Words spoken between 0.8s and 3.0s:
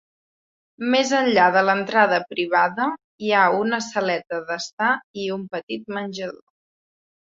Més enllà de la entrada privada